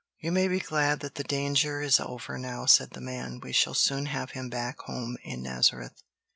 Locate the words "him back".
4.31-4.79